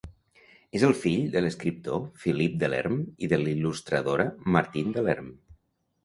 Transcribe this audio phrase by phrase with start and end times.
[0.77, 2.95] És el fill de l'escriptor Philippe Delerm
[3.27, 4.25] i de l'il·lustradora
[4.57, 5.29] Martine Delerm.